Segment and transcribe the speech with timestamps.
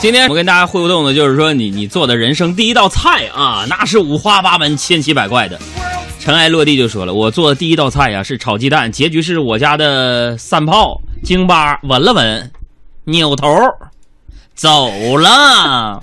[0.00, 5.58] 今天我跟大家互动的就是说你你做的人生第一道菜啊，那是五花八门、千奇百怪的。
[6.20, 12.50] 尘埃落地就说了，我做的第一道菜呀、是炒鸡蛋，结局是我家的三炮京巴闻了闻，
[13.04, 13.48] 扭头
[14.54, 16.00] 走了。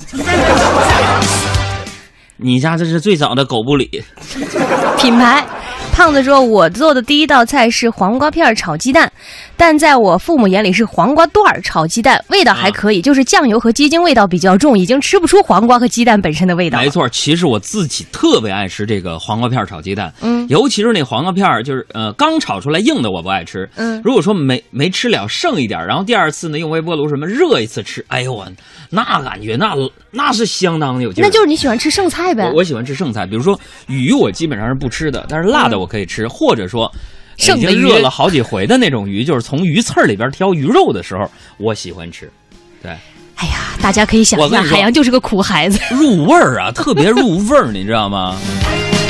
[2.38, 4.04] 你家这是最早的狗不理，
[5.00, 5.46] 品牌。
[5.96, 9.10] 胖子说：“我做的第一道菜是黄瓜片炒鸡蛋，
[9.56, 16.80] 但在我父母眼里是黄瓜段儿炒鸡蛋，味道还可以，就是酱油和鸡精味道比较重，已经吃不出黄瓜和鸡蛋本身的味道。
[16.80, 28.46] 没错，其实我自己特别爱吃这个黄瓜片炒鸡蛋，嗯尤其是那黄瓜片儿，就是呃刚炒出来硬的我不爱吃，嗯如果说没没吃了剩一点儿，然后第二次呢用微波炉什么热一次吃，哎呦我
[28.90, 29.74] 那感觉那
[30.12, 31.26] 那是相当的有劲儿。
[31.26, 32.58] 那就是你喜欢吃剩菜呗我？
[32.58, 36.92] 我喜欢吃剩菜，比如说鱼，我基本上是不吃的，但是辣的我可以吃，或者说。
[36.96, 37.00] 嗯
[37.38, 42.32] 剩的已经热了好几回的那种鱼，就是从鱼刺儿里边挑鱼肉的时候，我喜欢吃，
[42.82, 42.90] 对，
[43.36, 45.78] 哎呀，大家可以想一下，我跟你说海洋就是个苦孩子。
[45.94, 48.40] 入味儿啊，特别入味儿，你知道吗？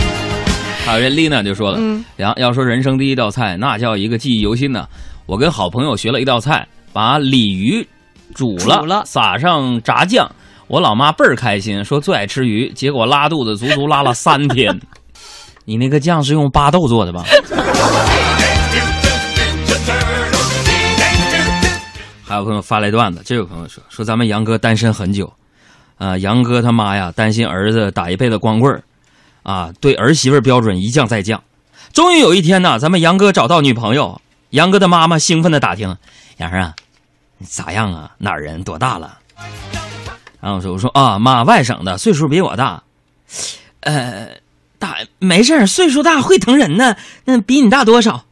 [0.88, 4.88] 还有这丽娜就说了，嗯要要说人生第一道菜，那叫一个记忆犹新呢。
[5.28, 7.88] 我跟好朋友学了一道菜，把鲤鱼
[8.34, 10.28] 煮了，煮了撒上炸酱。
[10.66, 14.76] 我老妈倍儿开心，说最爱吃鱼，结果拉肚子，足足拉了三天。
[15.66, 17.25] 你那个酱是用巴豆做的吧？
[22.23, 25.31] 还有朋友发来段子，这位朋友说说咱们杨哥单身很久，
[25.97, 28.83] 啊、杨哥他妈呀担心儿子打一辈子光棍儿，
[29.43, 31.41] 啊，对儿媳妇标准一降再降。
[31.93, 35.95] 终于有一天呢，咱们杨哥找到女朋友，杨哥的妈妈兴奋的打听
[36.38, 36.73] ：“杨儿啊，
[37.38, 38.11] 你咋样啊？
[38.17, 38.63] 哪人？
[38.63, 39.19] 多大了？”
[40.41, 42.81] 然后我说：“我说啊，妈，外省的，岁数比我大。
[43.81, 44.27] 呃，
[45.26, 46.95] 没事儿岁数大会疼人呢。
[47.26, 48.23] 那比你大多少？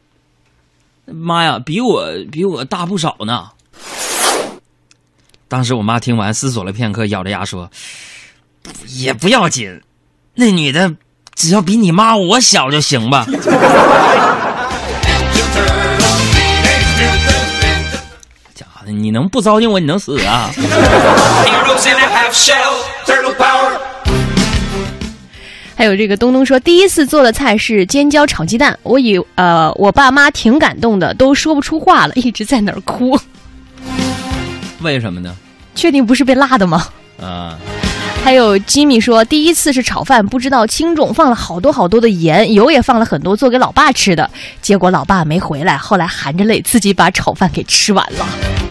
[1.06, 3.50] 妈呀，比我比我大不少呢。”
[5.48, 7.70] 当时我妈听完思索了片刻，咬着牙说
[8.88, 9.82] ：“也不要紧，
[10.34, 10.94] 那女的
[11.34, 13.26] 只要比你妈我小就行吧。”
[18.54, 20.50] 假的，你能不糟践我，你能死啊？
[25.76, 33.18] 还有这个东东说，第一次做的菜是尖椒炒鸡蛋，我以呃我爸妈挺感动的，都说不出话了，一直在那儿哭。
[34.80, 35.34] 为什么呢？
[35.74, 36.86] 确定不是被辣的吗？
[37.20, 37.56] 啊、
[38.24, 44.28] 还有吉米说，第一次是炒饭，不知道轻重，放了好多好多的盐，油也放了很多，做给老爸吃的。
[44.60, 48.26] 结果老爸没回来，后来含着泪自己把炒饭给吃完了。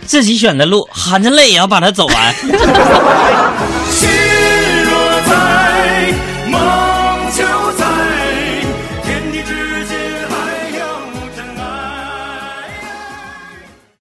[0.05, 2.33] 自己选的路，含着泪也要把它走完。
[2.33, 2.47] 需